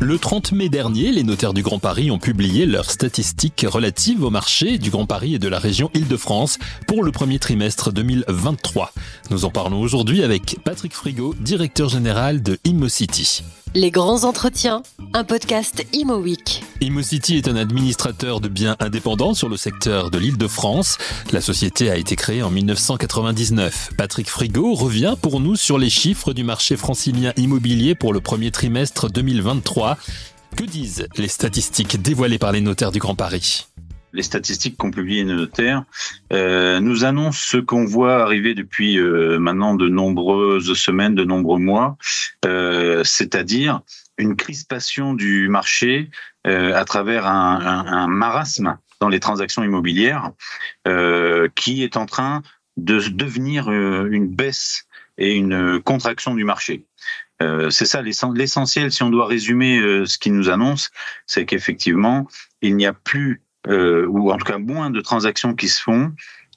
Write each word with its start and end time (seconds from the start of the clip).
Le 0.00 0.18
30 0.18 0.52
mai 0.52 0.68
dernier, 0.68 1.10
les 1.10 1.22
notaires 1.22 1.52
du 1.52 1.62
Grand 1.62 1.78
Paris 1.78 2.10
ont 2.10 2.18
publié 2.18 2.66
leurs 2.66 2.90
statistiques 2.90 3.66
relatives 3.68 4.22
au 4.22 4.30
marché 4.30 4.78
du 4.78 4.90
Grand 4.90 5.06
Paris 5.06 5.34
et 5.34 5.38
de 5.38 5.48
la 5.48 5.58
région 5.58 5.90
Île-de-France 5.92 6.58
pour 6.86 7.02
le 7.02 7.12
premier 7.12 7.38
trimestre 7.38 7.92
2023. 7.92 8.92
Nous 9.30 9.44
en 9.44 9.50
parlons 9.50 9.80
aujourd'hui 9.80 10.22
avec 10.22 10.56
Patrick 10.64 10.94
Frigo, 10.94 11.34
directeur 11.40 11.88
général 11.88 12.42
de 12.42 12.58
ImmoCity. 12.64 13.42
Les 13.74 13.90
grands 13.90 14.24
entretiens, 14.24 14.82
un 15.12 15.24
podcast 15.24 15.86
ImoWeek. 15.92 16.64
ImmoCity 16.80 17.36
est 17.36 17.48
un 17.48 17.56
administrateur 17.56 18.40
de 18.40 18.48
biens 18.48 18.76
indépendants 18.80 19.34
sur 19.34 19.48
le 19.50 19.58
secteur 19.58 20.10
de 20.10 20.18
l'Île-de-France. 20.18 20.96
La 21.32 21.42
société 21.42 21.90
a 21.90 21.96
été 21.96 22.16
créée 22.16 22.42
en 22.42 22.50
1999. 22.50 23.90
Patrick 23.98 24.30
Frigo 24.30 24.72
revient 24.72 25.16
pour 25.20 25.40
nous 25.40 25.54
sur 25.54 25.78
les 25.78 25.90
chiffres 25.90 26.32
du 26.32 26.44
marché 26.44 26.76
francilien 26.76 27.32
immobilier 27.36 27.94
pour 27.94 28.14
le 28.14 28.20
premier 28.20 28.50
trimestre 28.50 29.10
2023. 29.10 29.98
Que 30.56 30.64
disent 30.64 31.06
les 31.16 31.28
statistiques 31.28 32.00
dévoilées 32.00 32.38
par 32.38 32.52
les 32.52 32.62
notaires 32.62 32.90
du 32.90 33.00
Grand 33.00 33.14
Paris? 33.14 33.66
Les 34.12 34.22
statistiques 34.22 34.76
qu'ont 34.76 34.90
publiées 34.90 35.24
les 35.24 35.34
notaires 35.34 35.84
euh, 36.32 36.80
nous 36.80 37.04
annoncent 37.04 37.40
ce 37.42 37.56
qu'on 37.58 37.84
voit 37.84 38.22
arriver 38.22 38.54
depuis 38.54 38.98
euh, 38.98 39.38
maintenant 39.38 39.74
de 39.74 39.88
nombreuses 39.88 40.72
semaines, 40.74 41.14
de 41.14 41.24
nombreux 41.24 41.58
mois, 41.58 41.96
euh, 42.44 43.02
c'est-à-dire 43.04 43.80
une 44.16 44.36
crispation 44.36 45.14
du 45.14 45.48
marché 45.48 46.10
euh, 46.46 46.74
à 46.74 46.84
travers 46.84 47.26
un, 47.26 48.08
marasme 48.08 48.78
dans 49.00 49.08
les 49.08 49.20
transactions 49.20 49.62
immobilières 49.62 50.32
qui 51.54 51.84
est 51.84 51.96
en 51.96 52.06
train 52.06 52.42
de 52.76 52.98
devenir 53.08 53.70
une 53.70 54.26
baisse 54.26 54.86
et 55.18 55.34
une 55.34 55.80
contraction 55.80 56.34
du 56.34 56.42
marché. 56.42 56.86
C'est 57.40 57.86
ça 57.86 58.02
l'essentiel. 58.02 58.90
Si 58.90 59.02
on 59.04 59.10
doit 59.10 59.26
résumer 59.26 59.78
ce 60.04 60.18
qui 60.18 60.32
nous 60.32 60.48
annonce, 60.48 60.90
c'est 61.26 61.46
qu'effectivement, 61.46 62.26
il 62.60 62.74
n'y 62.74 62.86
a 62.86 62.92
plus 62.92 63.42
euh, 63.68 64.06
ou 64.06 64.30
en 64.30 64.36
tout 64.36 64.44
cas 64.44 64.58
moins 64.58 64.90
de 64.90 65.00
transactions 65.00 65.54
qui 65.54 65.68
se 65.68 65.82
font. 65.82 66.12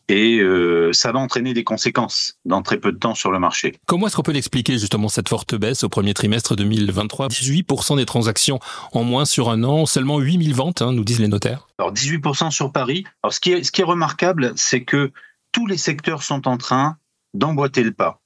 Et 0.09 0.40
euh, 0.40 0.92
ça 0.92 1.14
va 1.14 1.20
entraîner 1.20 1.53
des 1.53 1.64
conséquences 1.64 2.38
dans 2.44 2.62
très 2.62 2.78
peu 2.78 2.92
de 2.92 2.98
temps 2.98 3.16
sur 3.16 3.31
le 3.31 3.40
marché. 3.40 3.76
Comment 3.86 4.08
est-ce 4.08 4.16
qu'on 4.18 4.23
peut 4.23 4.34
l'expliquer 4.34 4.73
justement 4.78 5.08
cette 5.08 5.30
forte 5.30 5.56
baisse 5.56 5.86
au 5.86 5.90
premier 5.90 6.14
trimestre 6.14 6.56
2023 6.56 7.30
18% 7.30 7.95
des 7.95 8.06
transactions 8.06 8.59
en 8.92 9.03
moins 9.03 9.23
sur 9.23 9.50
un 9.50 9.64
an, 9.64 9.86
seulement 9.86 10.20
8000 10.20 10.53
ventes, 10.53 10.81
hein, 10.81 10.92
nous 10.92 11.06
disent 11.06 11.20
les 11.20 11.30
notaires. 11.30 11.68
Alors 11.80 11.94
18% 11.94 12.52
sur 12.52 12.73
Paris. 12.73 13.06
Alors 13.23 13.34
ce 13.34 13.40
qui 13.40 13.53
est, 13.53 13.64
ce 13.64 13.72
qui 13.72 13.81
est 13.81 13.86
remarquable, 13.86 14.52
c'est 14.58 14.84
que 14.84 15.12
tous 15.53 15.66
les 15.66 15.78
secteurs 15.78 16.23
sont 16.23 16.48
en 16.48 16.58
train 16.58 16.98
d'emboîter 17.34 17.84
le 17.84 17.92
pas. 17.92 18.20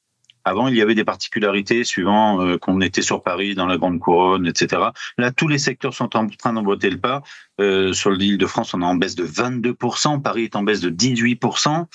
Avant, 0.48 0.68
il 0.68 0.76
y 0.76 0.82
avait 0.84 0.94
des 0.94 1.04
particularités 1.04 1.84
suivant 1.84 2.40
euh, 2.40 2.60
qu'on 2.60 2.80
était 2.80 3.02
sur 3.02 3.24
Paris, 3.24 3.56
dans 3.56 3.66
la 3.66 3.78
Grande 3.78 4.00
Couronne, 4.00 4.46
etc. 4.46 4.84
Là, 5.18 5.32
tous 5.32 5.48
les 5.48 5.58
secteurs 5.58 5.96
sont 5.96 6.16
en 6.16 6.28
train 6.28 6.54
d'emboîter 6.54 6.92
le 6.92 7.00
pas. 7.00 7.24
Euh, 7.60 7.94
sur 7.94 8.12
l'île 8.12 8.38
de 8.38 8.46
France, 8.46 8.76
on 8.76 8.82
est 8.84 8.86
en 8.86 8.94
baisse 8.94 9.16
de 9.16 9.26
22%. 9.26 10.22
Paris 10.22 10.44
est 10.44 10.56
en 10.56 10.62
baisse 10.62 10.82
de 10.82 10.92
18%. 10.92 11.88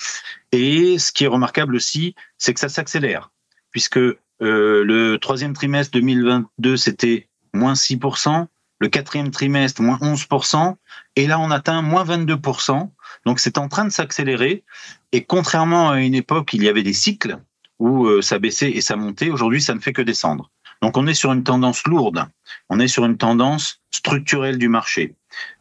Et 0.51 0.99
ce 0.99 1.13
qui 1.13 1.23
est 1.23 1.27
remarquable 1.27 1.75
aussi, 1.77 2.13
c'est 2.37 2.53
que 2.53 2.59
ça 2.59 2.67
s'accélère, 2.67 3.31
puisque 3.71 3.97
euh, 3.97 4.17
le 4.41 5.17
troisième 5.17 5.53
trimestre 5.53 5.93
2022, 5.93 6.75
c'était 6.75 7.29
moins 7.53 7.73
6%. 7.73 8.47
Le 8.79 8.87
quatrième 8.89 9.31
trimestre, 9.31 9.81
moins 9.81 9.99
11%. 10.01 10.75
Et 11.15 11.25
là, 11.25 11.39
on 11.39 11.51
atteint 11.51 11.81
moins 11.81 12.03
22%. 12.03 12.89
Donc, 13.25 13.39
c'est 13.39 13.57
en 13.57 13.69
train 13.69 13.85
de 13.85 13.91
s'accélérer. 13.91 14.65
Et 15.13 15.23
contrairement 15.23 15.91
à 15.91 16.01
une 16.01 16.15
époque, 16.15 16.53
il 16.53 16.63
y 16.63 16.67
avait 16.67 16.83
des 16.83 16.93
cycles 16.93 17.37
où 17.81 18.05
euh, 18.05 18.21
ça 18.21 18.37
baissait 18.37 18.69
et 18.69 18.79
ça 18.79 18.95
montait. 18.95 19.31
Aujourd'hui, 19.31 19.61
ça 19.61 19.73
ne 19.73 19.79
fait 19.79 19.91
que 19.91 20.03
descendre. 20.03 20.51
Donc 20.81 20.97
on 20.97 21.07
est 21.07 21.13
sur 21.13 21.31
une 21.31 21.43
tendance 21.43 21.85
lourde, 21.85 22.25
on 22.69 22.79
est 22.79 22.87
sur 22.87 23.05
une 23.05 23.17
tendance 23.17 23.81
structurelle 23.91 24.57
du 24.57 24.67
marché. 24.67 25.15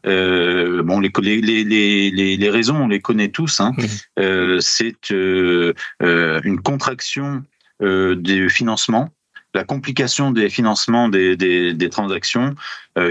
Euh, 0.06 0.82
bon, 0.82 1.00
les, 1.00 1.10
les, 1.22 1.64
les, 1.64 2.36
les, 2.36 2.50
raisons, 2.50 2.76
on 2.76 2.88
les 2.88 3.00
connaît 3.00 3.28
tous. 3.28 3.60
Hein. 3.60 3.72
Euh, 4.18 4.58
c'est 4.60 5.12
euh, 5.12 5.72
une 6.00 6.60
contraction 6.60 7.42
des 7.80 8.48
financements, 8.50 9.08
la 9.54 9.64
complication 9.64 10.32
des 10.32 10.50
financements 10.50 11.08
des, 11.08 11.34
des, 11.34 11.72
des 11.72 11.88
transactions 11.88 12.54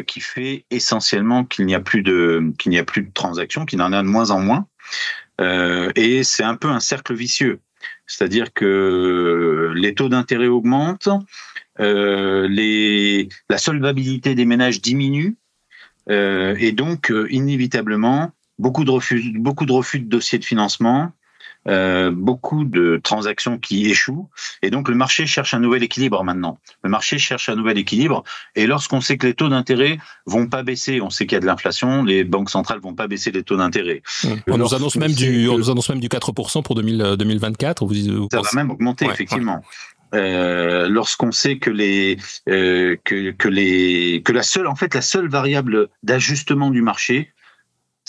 qui 0.06 0.19
fait 0.19 0.66
essentiellement 0.69 1.44
qu'il 1.44 1.66
n'y 1.66 1.74
a 1.74 1.80
plus 1.80 2.03
de 2.03 2.53
qu'il 2.59 2.69
n'y 2.69 2.78
a 2.78 2.84
plus 2.84 3.02
de 3.02 3.12
transactions, 3.12 3.66
qu'il 3.66 3.81
en 3.81 3.92
a 3.94 4.03
de 4.03 4.08
moins 4.08 4.30
en 4.30 4.42
moins. 4.42 4.68
et 5.96 6.24
c'est 6.24 6.44
un 6.44 6.56
peu 6.56 6.68
un 6.68 6.80
cercle 6.80 7.16
vicieux. 7.16 7.59
C'est-à-dire 8.08 8.54
que 8.54 9.72
les 9.76 9.94
taux 9.94 10.10
d'intérêt 10.10 10.48
augmentent, 10.48 11.10
euh, 11.80 13.28
la 13.50 13.58
solvabilité 13.58 14.36
des 14.36 14.46
ménages 14.46 14.82
diminue, 14.82 15.38
euh, 16.10 16.56
et 16.60 16.72
donc 16.72 17.12
euh, 17.12 17.28
inévitablement 17.32 18.32
beaucoup 18.58 18.84
de 18.84 18.92
refus 18.92 20.00
de 20.00 20.10
dossiers 20.10 20.40
de 20.40 20.46
financement, 20.46 21.12
euh, 21.68 22.12
beaucoup 22.12 22.64
de 22.64 23.00
transactions 23.03 23.58
qui 23.58 23.88
échouent. 23.88 24.30
Et 24.62 24.70
donc 24.70 24.88
le 24.88 24.96
marché 24.96 25.28
cherche 25.28 25.53
un 25.53 25.59
nouvel 25.59 25.84
équilibre 25.84 26.24
maintenant. 26.24 26.58
Le 26.84 26.90
marché 26.90 27.18
cherche 27.18 27.50
un 27.50 27.56
nouvel 27.56 27.78
équilibre. 27.78 28.24
Et 28.56 28.66
lorsqu'on 28.66 29.02
sait 29.02 29.18
que 29.18 29.28
les 29.28 29.34
taux 29.34 29.50
d'intérêt 29.50 30.00
vont 30.25 30.48
pas 30.48 30.64
baisser, 30.64 31.02
on 31.02 31.09
sait 31.09 31.25
qu'il 31.25 31.36
y 31.36 31.38
a 31.38 31.42
de 31.42 31.46
l'inflation, 31.46 32.03
les 32.03 32.24
banques 32.24 32.50
centrales 32.50 32.80
vont 32.80 32.96
pas 32.96 33.08
baisser 33.08 33.31
les 33.31 33.44
taux 33.44 33.58
d'intérêt. 33.58 34.02
On 34.48 34.58
nous 34.58 34.74
annonce 34.74 34.96
même 34.96 35.12
du, 35.12 35.50
on 35.50 35.58
nous 35.58 35.69
annonce 35.69 35.90
même 35.90 36.00
du 36.00 36.08
4% 36.08 36.64
pour 36.64 36.75
2000, 36.75 37.16
2024. 37.18 37.86
Vous, 37.86 37.94
vous 37.94 38.28
ça 38.31 38.42
va 38.42 38.50
même 38.53 38.72
augmenter 38.72 39.06
ouais, 39.06 39.14
effectivement. 39.14 39.56
Ouais. 39.56 39.62
Euh, 40.16 40.88
lorsqu'on 40.90 41.31
sait 41.31 41.59
que 41.59 41.69
les 41.69 42.18
euh, 42.48 42.96
que, 43.03 43.30
que 43.30 43.48
les 43.48 44.24
que 44.24 44.31
la 44.31 44.42
seule 44.42 44.66
en 44.66 44.75
fait 44.75 44.96
la 44.96 45.02
seule 45.02 45.30
variable 45.30 45.90
d'ajustement 46.02 46.72
du 46.72 46.81
marché 46.81 47.31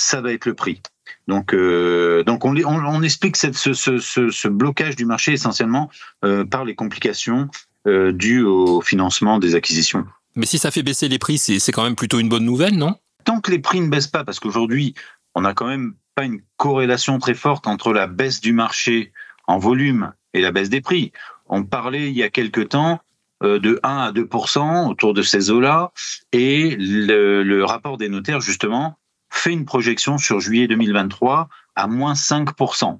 ça 0.00 0.20
va 0.20 0.32
être 0.32 0.46
le 0.46 0.54
prix 0.54 0.82
donc, 1.28 1.54
euh, 1.54 2.24
donc 2.24 2.44
on, 2.44 2.56
on, 2.56 2.84
on 2.84 3.02
explique 3.02 3.36
cette, 3.36 3.54
ce, 3.54 3.72
ce, 3.72 3.98
ce, 3.98 4.48
blocage 4.48 4.96
du 4.96 5.04
marché 5.04 5.32
essentiellement 5.32 5.90
euh, 6.24 6.44
par 6.44 6.64
les 6.64 6.74
complications 6.74 7.48
euh, 7.86 8.12
dues 8.12 8.42
au 8.42 8.80
financement 8.80 9.38
des 9.38 9.54
acquisitions. 9.54 10.04
Mais 10.34 10.46
si 10.46 10.58
ça 10.58 10.70
fait 10.70 10.82
baisser 10.82 11.08
les 11.08 11.18
prix, 11.18 11.38
c'est 11.38 11.72
quand 11.72 11.84
même 11.84 11.96
plutôt 11.96 12.18
une 12.18 12.28
bonne 12.28 12.44
nouvelle, 12.44 12.76
non? 12.76 12.96
Tant 13.24 13.40
que 13.40 13.50
les 13.50 13.58
prix 13.58 13.80
ne 13.80 13.88
baissent 13.88 14.06
pas, 14.06 14.24
parce 14.24 14.40
qu'aujourd'hui, 14.40 14.94
on 15.34 15.42
n'a 15.42 15.54
quand 15.54 15.66
même 15.66 15.94
pas 16.14 16.24
une 16.24 16.40
corrélation 16.56 17.18
très 17.18 17.34
forte 17.34 17.66
entre 17.66 17.92
la 17.92 18.06
baisse 18.06 18.40
du 18.40 18.52
marché 18.52 19.12
en 19.46 19.58
volume 19.58 20.12
et 20.34 20.40
la 20.40 20.52
baisse 20.52 20.70
des 20.70 20.80
prix. 20.80 21.12
On 21.46 21.64
parlait 21.64 22.08
il 22.08 22.16
y 22.16 22.22
a 22.22 22.30
quelque 22.30 22.60
temps 22.60 23.00
de 23.42 23.80
1 23.82 23.88
à 23.88 24.12
2% 24.12 24.90
autour 24.90 25.14
de 25.14 25.22
ces 25.22 25.50
eaux-là, 25.50 25.92
et 26.32 26.76
le, 26.78 27.42
le 27.42 27.64
rapport 27.64 27.96
des 27.96 28.08
notaires, 28.08 28.40
justement, 28.40 28.98
fait 29.30 29.52
une 29.52 29.64
projection 29.64 30.18
sur 30.18 30.40
juillet 30.40 30.66
2023 30.66 31.48
à 31.76 31.86
moins 31.86 32.14
5%. 32.14 32.98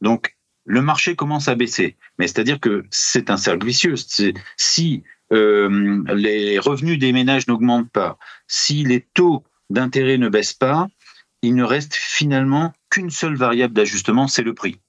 Donc, 0.00 0.36
le 0.64 0.82
marché 0.82 1.16
commence 1.16 1.48
à 1.48 1.54
baisser. 1.54 1.96
Mais 2.18 2.26
c'est-à-dire 2.26 2.60
que 2.60 2.84
c'est 2.90 3.30
un 3.30 3.36
cercle 3.36 3.66
vicieux. 3.66 3.94
Si 4.56 5.02
euh, 5.32 6.02
les 6.14 6.58
revenus 6.58 6.98
des 6.98 7.12
ménages 7.12 7.46
n'augmentent 7.48 7.90
pas, 7.90 8.18
si 8.46 8.84
les 8.84 9.00
taux 9.00 9.44
d'intérêt 9.70 10.18
ne 10.18 10.28
baissent 10.28 10.54
pas, 10.54 10.88
il 11.42 11.54
ne 11.54 11.64
reste 11.64 11.94
finalement 11.94 12.72
qu'une 12.90 13.10
seule 13.10 13.36
variable 13.36 13.74
d'ajustement, 13.74 14.28
c'est 14.28 14.42
le 14.42 14.54
prix. 14.54 14.80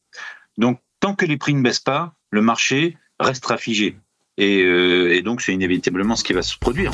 Donc, 0.58 0.80
tant 1.00 1.16
que 1.16 1.26
les 1.26 1.38
prix 1.38 1.54
ne 1.54 1.62
baissent 1.62 1.80
pas, 1.80 2.14
le 2.32 2.42
marché 2.42 2.98
restera 3.20 3.58
figé. 3.58 3.98
Et, 4.38 4.64
euh, 4.64 5.14
et 5.14 5.22
donc, 5.22 5.42
c'est 5.42 5.54
inévitablement 5.54 6.16
ce 6.16 6.24
qui 6.24 6.34
va 6.34 6.42
se 6.42 6.58
produire. 6.58 6.92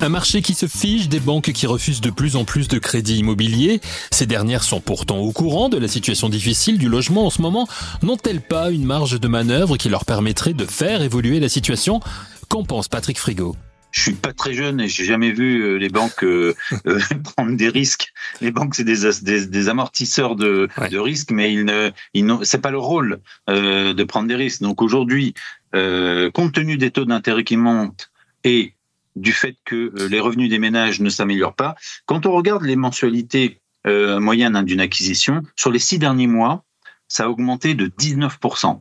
Un 0.00 0.08
marché 0.10 0.42
qui 0.42 0.54
se 0.54 0.66
fige, 0.66 1.08
des 1.08 1.20
banques 1.20 1.52
qui 1.52 1.66
refusent 1.66 2.00
de 2.00 2.10
plus 2.10 2.36
en 2.36 2.44
plus 2.44 2.68
de 2.68 2.78
crédits 2.78 3.18
immobiliers. 3.18 3.80
Ces 4.10 4.26
dernières 4.26 4.62
sont 4.62 4.80
pourtant 4.80 5.18
au 5.18 5.32
courant 5.32 5.68
de 5.68 5.78
la 5.78 5.88
situation 5.88 6.28
difficile 6.28 6.78
du 6.78 6.88
logement 6.88 7.26
en 7.26 7.30
ce 7.30 7.40
moment. 7.40 7.66
N'ont-elles 8.02 8.42
pas 8.42 8.70
une 8.70 8.84
marge 8.84 9.18
de 9.18 9.28
manœuvre 9.28 9.76
qui 9.76 9.88
leur 9.88 10.04
permettrait 10.04 10.52
de 10.52 10.66
faire 10.66 11.02
évoluer 11.02 11.40
la 11.40 11.48
situation? 11.48 12.00
Qu'en 12.48 12.62
pense 12.62 12.88
Patrick 12.88 13.18
Frigo 13.18 13.56
je 13.92 14.02
suis 14.02 14.12
pas 14.12 14.34
très 14.34 14.52
jeune 14.52 14.78
et 14.78 14.88
j'ai 14.88 15.06
jamais 15.06 15.32
vu 15.32 15.78
les 15.78 15.88
banques 15.88 16.22
euh, 16.22 16.54
euh, 16.86 17.00
prendre 17.36 17.56
des 17.56 17.70
risques. 17.70 18.12
Les 18.42 18.50
banques 18.50 18.74
c'est 18.74 18.84
des, 18.84 19.10
des, 19.22 19.46
des, 19.46 19.68
amortisseurs 19.70 20.36
de, 20.36 20.68
ouais. 20.76 20.90
de 20.90 20.98
risques, 20.98 21.30
mais 21.30 21.54
ils 21.54 21.64
ne, 21.64 21.90
ils 22.12 22.30
c'est 22.42 22.60
pas 22.60 22.70
leur 22.70 22.82
rôle 22.82 23.20
euh, 23.48 23.94
de 23.94 24.04
prendre 24.04 24.28
des 24.28 24.34
risques. 24.34 24.60
Donc 24.60 24.82
aujourd'hui, 24.82 25.32
euh, 25.74 26.30
compte 26.30 26.52
tenu 26.52 26.76
des 26.76 26.90
taux 26.90 27.06
d'intérêt 27.06 27.42
qui 27.42 27.56
montent 27.56 28.10
et 28.44 28.74
du 29.16 29.32
fait 29.32 29.56
que 29.64 29.92
euh, 29.98 30.08
les 30.08 30.20
revenus 30.20 30.48
des 30.48 30.58
ménages 30.58 31.00
ne 31.00 31.08
s'améliorent 31.08 31.56
pas. 31.56 31.74
Quand 32.04 32.26
on 32.26 32.32
regarde 32.32 32.62
les 32.62 32.76
mensualités 32.76 33.60
euh, 33.86 34.20
moyennes 34.20 34.54
hein, 34.54 34.62
d'une 34.62 34.80
acquisition, 34.80 35.42
sur 35.56 35.72
les 35.72 35.78
six 35.78 35.98
derniers 35.98 36.26
mois, 36.26 36.64
ça 37.08 37.24
a 37.24 37.28
augmenté 37.28 37.74
de 37.74 37.86
19%. 37.86 38.80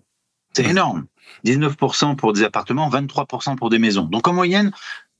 C'est 0.53 0.65
énorme. 0.65 1.05
19% 1.45 2.15
pour 2.15 2.33
des 2.33 2.43
appartements, 2.43 2.89
23% 2.89 3.55
pour 3.55 3.69
des 3.69 3.79
maisons. 3.79 4.03
Donc 4.03 4.27
en 4.27 4.33
moyenne, 4.33 4.71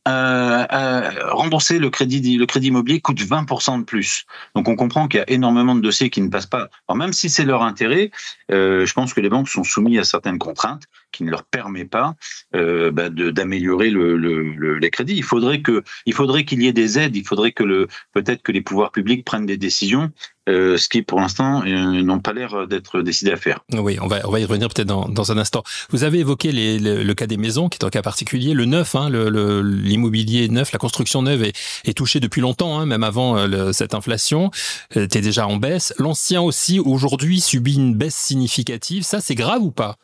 euh, 0.07 1.11
rembourser 1.31 1.79
le 1.79 1.89
crédit, 1.89 2.37
immobilier 2.61 3.01
coûte 3.01 3.19
20% 3.19 3.79
de 3.79 3.83
plus. 3.83 4.25
Donc 4.55 4.67
on 4.67 4.75
comprend 4.75 5.07
qu'il 5.07 5.19
y 5.19 5.21
a 5.21 5.29
énormément 5.29 5.75
de 5.75 5.81
dossiers 5.81 6.09
qui 6.09 6.21
ne 6.21 6.29
passent 6.29 6.45
pas. 6.45 6.69
Même 6.93 7.11
si 7.11 7.29
c'est 7.29 7.43
leur 7.43 7.63
intérêt, 7.63 8.11
je 8.49 8.93
pense 8.93 9.13
que 9.13 9.21
les 9.21 9.29
banques 9.29 9.49
sont 9.49 9.63
soumises 9.63 9.99
à 9.99 10.03
certaines 10.03 10.37
contraintes 10.39 10.83
qui 11.15 11.23
ne 11.23 11.31
leur 11.31 11.43
permet 11.43 11.85
pas 11.85 12.15
euh, 12.55 12.91
bah, 12.91 13.09
d'améliorer 13.09 13.89
le, 13.89 14.17
le, 14.17 14.77
les 14.77 14.89
crédits. 14.89 15.15
Il 15.15 15.23
faudrait 15.23 15.61
qu'il 15.61 16.61
y 16.61 16.67
ait 16.67 16.73
des 16.73 16.99
aides. 16.99 17.15
Il 17.15 17.25
faudrait 17.25 17.53
que 17.53 17.63
le, 17.63 17.87
peut-être 18.13 18.43
que 18.43 18.51
les 18.51 18.61
pouvoirs 18.61 18.91
publics 18.91 19.23
prennent 19.23 19.45
des 19.45 19.57
décisions, 19.57 20.11
euh, 20.47 20.77
ce 20.77 20.89
qui 20.89 21.01
pour 21.01 21.19
l'instant 21.19 21.63
euh, 21.65 22.03
n'ont 22.03 22.19
pas 22.19 22.33
l'air 22.33 22.67
d'être 22.67 23.01
décidés 23.01 23.31
à 23.31 23.37
faire. 23.37 23.61
Oui, 23.73 23.97
on 24.01 24.07
va, 24.07 24.19
y 24.19 24.45
revenir 24.45 24.67
peut-être 24.67 24.87
dans, 24.87 25.31
un 25.31 25.37
instant. 25.37 25.63
Vous 25.89 26.03
avez 26.03 26.19
évoqué 26.19 26.51
le, 26.51 27.13
cas 27.13 27.27
des 27.27 27.37
maisons, 27.37 27.69
qui 27.69 27.77
est 27.77 27.85
un 27.85 27.89
cas 27.89 28.01
particulier. 28.01 28.53
Le 28.53 28.65
neuf, 28.65 28.93
hein, 28.95 29.09
l'immobilier 29.09 30.49
neuf, 30.49 30.71
la 30.71 30.79
construction 30.79 31.21
neuve 31.21 31.43
est, 31.43 31.93
touchée 31.95 32.19
depuis 32.19 32.41
longtemps, 32.41 32.79
hein, 32.79 32.85
même 32.85 33.03
avant 33.03 33.37
euh, 33.37 33.71
cette 33.71 33.93
inflation, 33.93 34.51
était 34.93 35.21
déjà 35.21 35.47
en 35.47 35.55
baisse. 35.57 35.93
L'ancien 35.97 36.41
aussi 36.41 36.79
aujourd'hui 36.79 37.39
subit 37.39 37.75
une 37.75 37.95
baisse 37.95 38.15
significative. 38.15 39.03
Ça, 39.03 39.21
c'est 39.21 39.35
grave 39.35 39.61
ou 39.61 39.71
pas? 39.71 39.97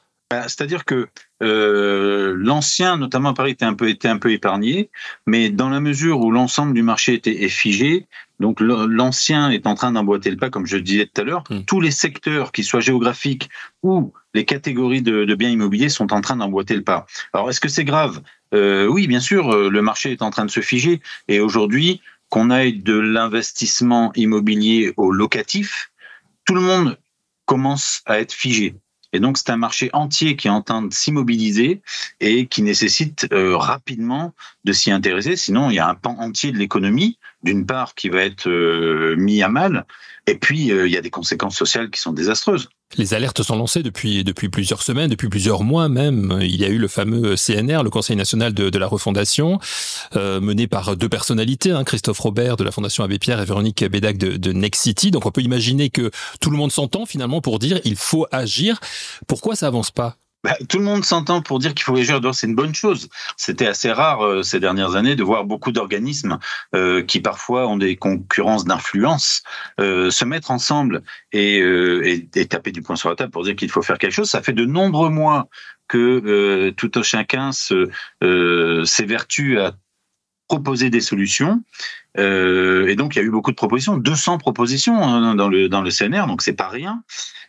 C'est-à-dire 0.44 0.86
que 0.86 1.08
euh, 1.44 2.34
l'ancien, 2.38 2.98
notamment 2.98 3.30
à 3.30 3.34
Paris, 3.34 3.52
était 3.52 3.66
un 3.66 3.74
peu, 3.74 3.90
était 3.90 4.08
un 4.08 4.18
peu 4.18 4.32
épargné, 4.32 4.90
mais 5.26 5.50
dans 5.50 5.70
la 5.70 5.80
mesure 5.80 6.20
où 6.20 6.32
l'ensemble 6.32 6.74
du 6.74 6.84
marché 6.84 7.14
était 7.14 7.44
est 7.44 7.50
figé, 7.50 8.08
donc 8.40 8.60
l'ancien 8.60 9.52
est 9.52 9.68
en 9.68 9.76
train 9.76 9.92
d'emboîter 9.92 10.32
le 10.32 10.38
pas, 10.38 10.50
comme 10.50 10.66
je 10.66 10.78
le 10.78 10.82
disais 10.82 11.06
tout 11.06 11.22
à 11.22 11.24
l'heure. 11.24 11.44
Hmm. 11.50 11.62
Tous 11.66 11.80
les 11.80 11.92
secteurs, 11.92 12.52
qu'ils 12.52 12.64
soient 12.64 12.80
géographiques 12.80 13.50
ou 13.84 14.14
les 14.34 14.46
catégories 14.46 15.02
de, 15.02 15.26
de 15.26 15.36
biens 15.36 15.50
immobiliers, 15.50 15.90
sont 15.90 16.12
en 16.14 16.22
train 16.22 16.38
d'emboîter 16.38 16.76
le 16.76 16.84
pas. 16.84 17.06
Alors, 17.34 17.50
est-ce 17.50 17.60
que 17.60 17.70
c'est 17.70 17.86
grave? 17.86 18.22
Euh, 18.54 18.88
Oui, 18.88 19.08
bien 19.08 19.20
sûr, 19.20 19.52
euh, 19.52 19.70
le 19.70 19.82
marché 19.82 20.12
est 20.12 20.22
en 20.22 20.32
train 20.32 20.46
de 20.46 20.52
se 20.52 20.62
figer, 20.62 21.02
et 21.28 21.40
aujourd'hui, 21.40 22.02
qu'on 22.30 22.50
aille 22.50 22.80
de 22.80 22.98
l'investissement 22.98 24.12
immobilier 24.16 24.94
au 24.98 25.12
locatif, 25.12 25.92
tout 26.46 26.56
le 26.56 26.62
monde 26.62 26.98
commence 27.46 28.02
à 28.06 28.20
être 28.20 28.34
figé. 28.34 28.76
Et 29.14 29.20
donc, 29.20 29.38
c'est 29.38 29.50
un 29.50 29.58
marché 29.58 29.90
entier 29.94 30.36
qui 30.36 30.48
est 30.48 30.52
en 30.52 30.62
train 30.62 30.82
de 30.82 30.94
s'immobiliser 30.94 31.82
et 32.20 32.48
qui 32.48 32.62
nécessite 32.62 33.28
euh, 33.34 33.58
rapidement 33.58 34.34
de 34.64 34.74
s'y 34.74 34.92
intéresser. 34.92 35.36
Sinon, 35.36 35.70
il 35.70 35.76
y 35.76 35.80
a 35.80 35.88
un 35.88 35.96
pan 35.96 36.16
entier 36.20 36.52
de 36.52 36.58
l'économie, 36.58 37.18
d'une 37.44 37.66
part, 37.66 37.96
qui 37.96 38.10
va 38.10 38.24
être 38.24 38.48
euh, 38.48 39.16
mis 39.18 39.42
à 39.42 39.50
mal, 39.50 39.86
et 40.28 40.36
puis 40.36 40.72
euh, 40.72 40.88
il 40.88 40.94
y 40.94 40.98
a 40.98 41.02
des 41.02 41.10
conséquences 41.10 41.58
sociales 41.58 41.90
qui 41.90 42.00
sont 42.00 42.14
désastreuses. 42.14 42.70
Les 42.98 43.14
alertes 43.14 43.42
sont 43.42 43.56
lancées 43.56 43.84
depuis, 43.84 44.24
depuis 44.24 44.50
plusieurs 44.50 44.84
semaines, 44.84 45.10
depuis 45.10 45.30
plusieurs 45.30 45.64
mois 45.64 45.88
même. 45.88 46.38
Il 46.42 46.56
y 46.58 46.66
a 46.66 46.68
eu 46.68 46.78
le 46.78 46.90
fameux 46.90 47.36
CNR, 47.38 47.84
le 47.84 47.90
Conseil 47.90 48.18
national 48.18 48.54
de, 48.54 48.70
de 48.70 48.78
la 48.78 48.88
refondation, 48.88 49.60
euh, 50.18 50.42
mené 50.42 50.68
par 50.68 50.98
deux 50.98 51.08
personnalités, 51.08 51.72
hein, 51.72 51.86
Christophe 51.86 52.20
Robert 52.20 52.58
de 52.58 52.66
la 52.66 52.72
Fondation 52.72 53.04
Abbé 53.04 53.18
Pierre 53.18 53.40
et 53.42 53.46
Véronique 53.46 53.86
Bédac 53.86 54.18
de, 54.18 54.36
de 54.36 54.52
Next 54.52 54.82
City. 54.82 55.10
Donc 55.10 55.26
on 55.26 55.32
peut 55.32 55.42
imaginer 55.42 55.90
que 55.90 56.12
tout 56.42 56.50
le 56.50 56.58
monde 56.58 56.72
s'entend 56.72 57.06
finalement 57.06 57.40
pour 57.40 57.60
dire 57.60 57.80
il 57.86 57.96
faut 57.96 58.28
agir. 58.32 58.80
Pourquoi 59.26 59.56
ça 59.56 59.68
avance 59.68 59.92
pas? 59.92 60.18
Bah, 60.44 60.56
tout 60.70 60.80
le 60.80 60.84
monde 60.84 61.06
s'entend 61.06 61.42
pour 61.42 61.60
dire 61.60 61.74
qu'il 61.74 61.84
faut 61.84 61.96
agir. 61.96 62.20
C'est 62.34 62.48
une 62.48 62.56
bonne 62.56 62.74
chose. 62.74 63.10
C'était 63.38 63.68
assez 63.68 63.92
rare 63.92 64.26
euh, 64.26 64.42
ces 64.42 64.60
dernières 64.60 64.96
années 64.96 65.16
de 65.16 65.24
voir 65.24 65.46
beaucoup 65.46 65.72
d'organismes 65.72 66.40
euh, 66.76 67.04
qui 67.04 67.20
parfois 67.20 67.68
ont 67.68 67.78
des 67.78 67.96
concurrences 67.96 68.66
d'influence 68.66 69.44
euh, 69.80 70.10
se 70.10 70.26
mettre 70.26 70.52
ensemble 70.52 71.04
et, 71.32 71.58
et, 71.58 72.46
taper 72.48 72.72
du 72.72 72.82
poing 72.82 72.96
sur 72.96 73.10
la 73.10 73.16
table 73.16 73.32
pour 73.32 73.44
dire 73.44 73.56
qu'il 73.56 73.70
faut 73.70 73.82
faire 73.82 73.98
quelque 73.98 74.14
chose. 74.14 74.30
Ça 74.30 74.42
fait 74.42 74.54
de 74.54 74.66
nombreux 74.66 75.10
mois 75.10 75.48
que 75.88 76.70
tout 76.72 76.92
un 76.96 77.04
chacun 77.04 77.52
s'évertue 77.52 79.60
à 79.60 79.74
proposer 80.48 80.90
des 80.90 81.02
solutions. 81.02 81.62
Euh, 82.18 82.88
et 82.88 82.96
donc 82.96 83.16
il 83.16 83.20
y 83.20 83.22
a 83.22 83.26
eu 83.26 83.32
beaucoup 83.32 83.52
de 83.52 83.56
propositions, 83.56 83.96
200 83.96 84.38
propositions 84.38 85.02
hein, 85.02 85.36
dans 85.36 85.48
le 85.48 85.70
dans 85.70 85.82
le 85.82 85.90
CNR, 85.90 86.28
donc 86.28 86.42
c'est 86.42 86.54
pas 86.54 86.68
rien. 86.68 87.04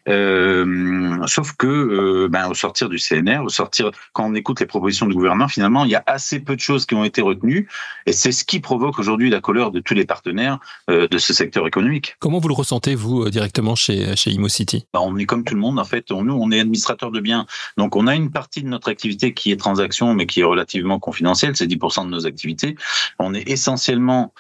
Euh, 0.09 1.17
sauf 1.27 1.53
que 1.53 1.67
euh, 1.67 2.29
ben, 2.29 2.49
au 2.49 2.55
sortir 2.55 2.89
du 2.89 2.99
CNR, 2.99 3.39
au 3.45 3.49
sortir 3.49 3.91
quand 4.13 4.27
on 4.27 4.35
écoute 4.35 4.61
les 4.61 4.67
propositions 4.67 5.07
du 5.07 5.15
gouvernement, 5.15 5.49
finalement 5.49 5.85
il 5.85 5.91
y 5.91 5.95
a 5.95 6.03
assez 6.07 6.41
peu 6.41 6.57
de 6.57 6.61
choses 6.61 6.87
qui 6.87 6.95
ont 6.95 7.05
été 7.05 7.23
retenues, 7.23 7.69
et 8.07 8.13
c'est 8.13 8.33
ce 8.33 8.45
qui 8.45 8.61
provoque 8.61 8.99
aujourd'hui 8.99 9.31
la 9.31 9.41
colère 9.41 9.71
de 9.71 9.81
tous 9.81 9.95
les 9.95 10.05
partenaires 10.05 10.59
euh, 10.91 11.09
de 11.09 11.19
ce 11.19 11.33
secteur 11.33 11.67
économique. 11.67 12.17
Comment 12.21 12.39
vous 12.39 12.49
le 12.49 12.55
ressentez 12.55 12.95
vous 12.95 13.25
euh, 13.25 13.31
directement 13.31 13.75
chez 13.75 14.15
chez 14.17 14.31
ImoCity 14.31 14.87
ben, 14.93 15.01
On 15.03 15.17
est 15.17 15.27
comme 15.27 15.45
tout 15.45 15.55
le 15.55 15.61
monde 15.61 15.79
en 15.79 15.85
fait. 15.85 16.11
nous 16.11 16.35
on 16.35 16.51
est 16.51 16.61
administrateur 16.61 17.11
de 17.11 17.21
biens, 17.21 17.47
donc 17.77 17.97
on 17.97 18.07
a 18.07 18.15
une 18.15 18.31
partie 18.31 18.63
de 18.63 18.69
notre 18.69 18.91
activité 18.91 19.35
qui 19.35 19.51
est 19.51 19.57
transaction, 19.57 20.15
mais 20.15 20.27
qui 20.27 20.41
est 20.41 20.45
relativement 20.45 20.99
confidentielle, 20.99 21.57
c'est 21.57 21.67
10% 21.67 22.07
de 22.07 22.11
nos 22.11 22.27
activités. 22.27 22.77
On 23.19 23.35
est 23.35 23.49
essentiellement 23.49 24.33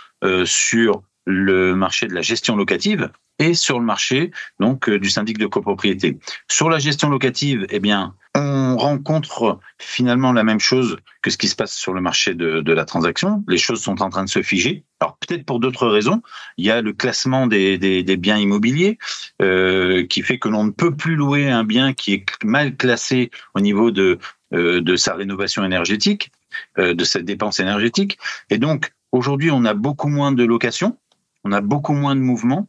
sur 0.45 1.03
le 1.25 1.75
marché 1.75 2.07
de 2.07 2.15
la 2.15 2.23
gestion 2.23 2.57
locative 2.57 3.11
et 3.39 3.55
sur 3.55 3.79
le 3.79 3.85
marché 3.85 4.31
donc 4.61 4.89
euh, 4.89 4.99
du 4.99 5.11
syndic 5.11 5.39
de 5.39 5.47
copropriété. 5.47 6.19
Sur 6.49 6.69
la 6.69 6.79
gestion 6.79 7.09
locative, 7.09 7.67
eh 7.71 7.81
bien, 7.81 8.15
on 8.35 8.77
rencontre 8.77 9.59
finalement 9.79 10.33
la 10.33 10.45
même 10.45 10.61
chose 10.61 10.99
que 11.23 11.31
ce 11.31 11.37
qui 11.37 11.49
se 11.49 11.57
passe 11.57 11.75
sur 11.75 11.93
le 11.93 12.01
marché 12.01 12.35
de, 12.35 12.61
de 12.61 12.73
la 12.73 12.85
transaction. 12.85 13.45
Les 13.49 13.59
choses 13.59 13.83
sont 13.83 14.01
en 14.03 14.11
train 14.11 14.25
de 14.25 14.29
se 14.29 14.43
figer. 14.43 14.85
Alors 15.01 15.17
peut-être 15.19 15.45
pour 15.45 15.61
d'autres 15.61 15.89
raisons. 15.89 16.23
Il 16.57 16.65
y 16.65 16.71
a 16.71 16.81
le 16.81 16.93
classement 16.93 17.47
des, 17.47 17.79
des, 17.79 18.17
biens 18.17 18.39
immobiliers 18.39 18.99
euh, 19.41 20.07
qui 20.07 20.23
fait 20.23 20.39
que 20.39 20.49
l'on 20.49 20.65
ne 20.65 20.71
peut 20.71 20.95
plus 20.95 21.17
louer 21.17 21.51
un 21.51 21.65
bien 21.65 21.93
qui 21.93 22.15
est 22.15 22.45
mal 22.45 22.77
classé 22.77 23.31
au 23.55 23.61
niveau 23.61 23.91
de, 23.91 24.19
euh, 24.55 24.81
de 24.81 24.97
sa 24.97 25.15
rénovation 25.15 25.65
énergétique, 25.65 26.31
euh, 26.79 26.95
de 26.95 27.05
cette 27.05 27.25
dépense 27.25 27.61
énergétique. 27.61 28.19
Et 28.51 28.59
donc 28.59 28.93
Aujourd'hui, 29.13 29.51
on 29.51 29.65
a 29.67 29.75
beaucoup 29.75 30.09
moins 30.09 30.33
de 30.33 30.43
locations, 30.43 30.99
on 31.45 31.53
a 31.53 31.61
beaucoup 31.61 31.93
moins 31.93 32.17
de 32.17 32.21
mouvements. 32.21 32.69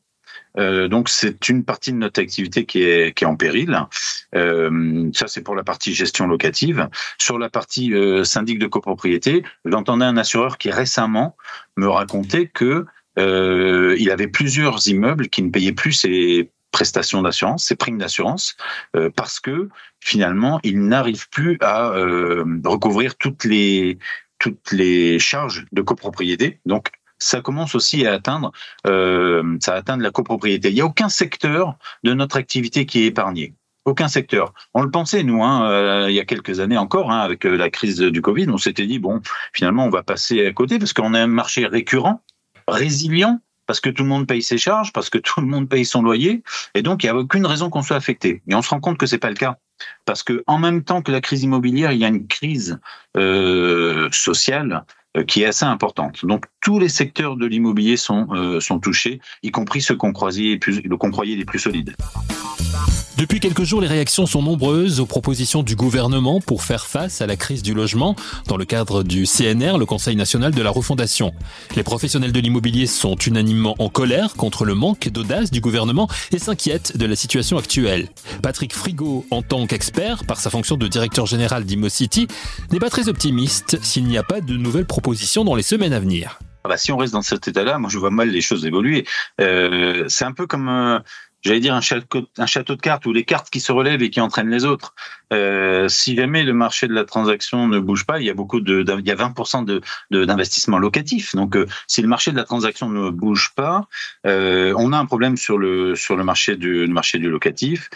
Euh, 0.58 0.88
donc 0.88 1.10
c'est 1.10 1.50
une 1.50 1.64
partie 1.64 1.92
de 1.92 1.98
notre 1.98 2.22
activité 2.22 2.66
qui 2.66 2.84
est, 2.84 3.24
en 3.24 3.36
péril. 3.36 3.80
Euh, 4.36 5.10
ça 5.14 5.28
c'est 5.28 5.42
pour 5.42 5.56
la 5.56 5.64
partie 5.64 5.94
gestion 5.94 6.28
locative. 6.28 6.90
Sur 7.18 7.40
la 7.40 7.50
partie 7.50 7.94
euh, 7.94 8.24
syndic 8.24 8.60
de 8.60 8.68
copropriété, 8.68 9.44
j'entendais 9.66 10.06
un 10.06 10.18
assureur 10.18 10.58
qui 10.58 10.70
récemment 10.70 11.36
me 11.78 11.88
racontait 11.88 12.48
que 12.48 12.86
il 13.16 14.10
avait 14.10 14.28
plusieurs 14.28 14.88
immeubles 14.88 15.30
qui 15.30 15.44
ne 15.44 15.52
payaient 15.52 15.72
plus 15.72 15.94
ses 15.94 16.50
prestations 16.72 17.22
d'assurance, 17.22 17.66
ses 17.66 17.76
primes 17.76 18.00
d'assurance, 18.00 18.58
parce 19.16 19.40
que 19.40 19.70
finalement 20.00 20.60
il 20.64 20.88
n'arrive 20.88 21.30
plus 21.30 21.60
à 21.62 21.92
recouvrir 22.66 23.16
toutes 23.16 23.44
les 23.44 24.00
toutes 24.44 24.74
les 24.74 25.20
charges 25.20 25.66
de 25.72 25.82
copropriété. 25.82 26.60
Donc, 26.66 26.92
ça 27.18 27.40
commence 27.40 27.76
aussi 27.76 28.06
à 28.06 28.12
atteindre, 28.12 28.52
euh, 28.86 29.58
la 29.98 30.12
copropriété. 30.12 30.68
Il 30.68 30.76
n'y 30.76 30.82
a 30.82 30.86
aucun 30.86 31.08
secteur 31.08 31.78
de 32.04 32.14
notre 32.14 32.36
activité 32.36 32.86
qui 32.86 33.04
est 33.04 33.06
épargné. 33.06 33.54
Aucun 33.86 34.10
secteur. 34.10 34.54
On 34.74 34.82
le 34.82 34.92
pensait, 34.92 35.24
nous, 35.24 35.42
hein, 35.46 35.70
euh, 35.70 36.08
il 36.10 36.16
y 36.16 36.20
a 36.20 36.26
quelques 36.26 36.60
années 36.60 36.78
encore, 36.78 37.10
hein, 37.10 37.20
avec 37.20 37.46
euh, 37.46 37.56
la 37.56 37.70
crise 37.70 38.00
du 38.00 38.22
Covid, 38.22 38.50
on 38.50 38.58
s'était 38.58 38.86
dit, 38.86 39.00
bon, 39.00 39.22
finalement, 39.54 39.86
on 39.86 39.90
va 39.90 40.04
passer 40.04 40.46
à 40.46 40.52
côté 40.52 40.78
parce 40.78 40.92
qu'on 40.92 41.14
a 41.14 41.22
un 41.22 41.28
marché 41.28 41.66
récurrent, 41.66 42.22
résilient, 42.68 43.40
parce 43.74 43.82
que 43.82 43.90
tout 43.90 44.04
le 44.04 44.10
monde 44.10 44.28
paye 44.28 44.44
ses 44.44 44.60
charges, 44.60 44.94
parce 44.94 45.10
que 45.10 45.18
tout 45.18 45.42
le 45.42 45.48
monde 45.48 45.68
paye 45.68 45.84
son 45.84 46.04
loyer, 46.04 46.44
et 46.76 46.84
donc 46.84 47.02
il 47.02 47.08
n'y 47.08 47.10
a 47.10 47.16
aucune 47.16 47.48
raison 47.48 47.72
qu'on 47.72 47.82
soit 47.82 47.98
affecté. 47.98 48.44
Et 48.48 48.54
on 48.54 48.62
se 48.62 48.70
rend 48.70 48.80
compte 48.80 49.00
que 49.00 49.08
c'est 49.08 49.18
pas 49.18 49.32
le 49.32 49.36
cas 49.36 49.58
parce 50.06 50.22
que 50.22 50.44
en 50.46 50.60
même 50.60 50.84
temps 50.84 51.02
que 51.02 51.12
la 51.12 51.22
crise 51.22 51.42
immobilière, 51.42 51.92
il 51.92 51.98
y 51.98 52.06
a 52.06 52.08
une 52.08 52.28
crise 52.28 52.80
euh, 53.18 54.10
sociale 54.12 54.86
euh, 55.18 55.24
qui 55.24 55.42
est 55.42 55.48
assez 55.48 55.66
importante. 55.66 56.24
Donc 56.24 56.46
tous 56.62 56.78
les 56.78 56.88
secteurs 56.88 57.36
de 57.36 57.48
l'immobilier 57.48 57.98
sont 57.98 58.28
euh, 58.36 58.60
touchés, 58.80 59.20
y 59.42 59.50
compris 59.50 59.82
ceux 59.82 59.96
qu'on 59.96 60.14
croyait 60.14 60.60
les 61.36 61.46
plus 61.46 61.60
solides. 61.60 61.96
Depuis 63.16 63.40
quelques 63.40 63.64
jours, 63.64 63.80
les 63.80 63.88
réactions 63.88 64.26
sont 64.26 64.42
nombreuses 64.42 65.00
aux 65.00 65.06
propositions 65.06 65.62
du 65.62 65.76
gouvernement 65.76 66.42
pour 66.42 66.64
faire 66.64 66.88
face 66.88 67.22
à 67.22 67.28
la 67.28 67.36
crise 67.36 67.62
du 67.62 67.76
logement 67.76 68.16
dans 68.48 68.58
le 68.58 68.66
cadre 68.66 69.04
du 69.04 69.26
CNR, 69.26 69.78
le 69.78 69.86
Conseil 69.86 70.16
national 70.16 70.52
de 70.52 70.62
la 70.64 70.72
refondation. 70.72 71.32
Les 71.76 71.84
professionnels 71.84 72.32
de 72.32 72.40
l'immobilier 72.40 72.88
sont 72.88 73.16
unanimement 73.16 73.76
en 73.78 73.88
colère 73.88 74.34
contre 74.34 74.66
le 74.66 74.74
manque 74.74 75.10
d'audace 75.10 75.52
du 75.52 75.62
gouvernement 75.62 76.08
et 76.32 76.40
s'inquiètent 76.40 76.98
de 76.98 77.06
la 77.06 77.16
situation 77.16 77.60
actuelle. 77.60 78.10
Patrick 78.42 78.74
Frigo, 78.74 79.28
en 79.30 79.44
tant 79.44 79.68
qu'expert 79.68 80.26
par 80.26 80.40
sa 80.40 80.50
fonction 80.50 80.76
de 80.76 80.88
directeur 80.88 81.28
général 81.28 81.66
d'ImoCity, 81.66 82.28
n'est 82.72 82.80
pas 82.80 82.90
très 82.90 83.10
optimiste 83.10 83.78
s'il 83.84 84.06
n'y 84.06 84.18
a 84.18 84.24
pas 84.24 84.42
de 84.42 84.58
nouvelles 84.58 84.88
propositions 84.88 85.46
dans 85.46 85.56
les 85.56 85.62
semaines 85.62 85.94
à 85.94 86.00
venir. 86.00 86.40
Ah 86.64 86.70
bah, 86.70 86.78
si 86.78 86.92
on 86.92 86.98
reste 86.98 87.14
dans 87.14 87.22
cet 87.22 87.48
état-là, 87.48 87.78
moi 87.78 87.90
je 87.90 88.00
vois 88.00 88.10
mal 88.10 88.30
les 88.30 88.42
choses 88.42 88.66
évoluer. 88.66 89.06
Euh, 89.42 90.06
c'est 90.08 90.24
un 90.24 90.32
peu 90.32 90.48
comme 90.48 90.70
euh, 90.70 91.00
j'allais 91.44 91.60
dire 91.60 91.76
un 91.76 91.82
château, 91.82 92.76
de 92.76 92.82
cartes 92.82 93.06
ou 93.06 93.14
les 93.14 93.26
cartes 93.26 93.50
qui 93.50 93.60
se 93.60 93.72
relèvent 93.72 94.02
et 94.02 94.10
qui 94.10 94.22
entraînent 94.22 94.50
les 94.50 94.66
autres. 94.66 94.96
Euh, 95.34 95.88
si 95.90 96.16
jamais 96.16 96.44
le 96.44 96.54
marché 96.54 96.88
de 96.88 96.94
la 96.94 97.04
transaction 97.04 97.68
ne 97.68 97.80
bouge 97.80 98.06
pas, 98.06 98.20
il 98.20 98.26
y 98.26 98.30
a 98.30 98.34
beaucoup 98.34 98.60
de, 98.60 98.86
il 99.00 99.08
y 99.08 99.12
a 99.12 99.16
20% 99.16 99.66
de, 99.66 99.82
d'investissement 100.26 100.78
locatif. 100.78 101.36
Donc, 101.36 101.56
euh, 101.56 101.66
si 101.88 102.02
le 102.02 102.08
marché 102.08 102.32
de 102.32 102.38
la 102.38 102.44
transaction 102.44 102.90
ne 102.90 103.10
bouge 103.10 103.52
pas, 103.56 103.88
euh, 104.26 104.74
on 104.78 104.94
a 104.94 104.98
un 104.98 105.06
problème 105.06 105.38
sur 105.38 105.58
le 105.58 105.96
sur 105.96 106.16
le 106.16 106.24
marché 106.24 106.56
du 106.56 106.88
marché 106.88 107.18
du 107.18 107.30
locatif. 107.30 107.90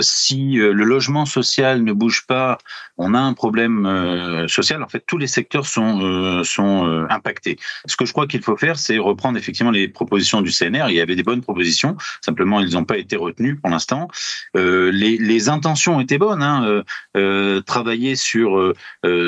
Si 0.00 0.54
le 0.54 0.72
logement 0.72 1.26
social 1.26 1.82
ne 1.82 1.92
bouge 1.92 2.26
pas, 2.26 2.58
on 2.96 3.14
a 3.14 3.18
un 3.18 3.32
problème 3.32 4.46
social. 4.48 4.82
En 4.82 4.88
fait, 4.88 5.04
tous 5.06 5.18
les 5.18 5.26
secteurs 5.26 5.66
sont 5.66 6.42
sont 6.44 7.06
impactés. 7.10 7.58
Ce 7.86 7.96
que 7.96 8.04
je 8.04 8.12
crois 8.12 8.26
qu'il 8.26 8.42
faut 8.42 8.56
faire, 8.56 8.78
c'est 8.78 8.98
reprendre 8.98 9.38
effectivement 9.38 9.70
les 9.70 9.88
propositions 9.88 10.42
du 10.42 10.50
CNR. 10.50 10.86
Il 10.88 10.94
y 10.94 11.00
avait 11.00 11.16
des 11.16 11.22
bonnes 11.22 11.42
propositions. 11.42 11.96
Simplement, 12.20 12.60
ils 12.60 12.74
n'ont 12.74 12.84
pas 12.84 12.98
été 12.98 13.16
retenus 13.16 13.58
pour 13.60 13.70
l'instant. 13.70 14.08
les, 14.54 15.18
les 15.18 15.48
intentions 15.48 16.00
étaient 16.00 16.18
bonnes. 16.18 16.42
Hein 16.42 16.57
hein, 16.62 17.62
travailler 17.66 18.16
sur 18.16 18.74